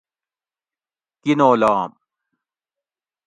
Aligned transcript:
کینولام 1.25 1.91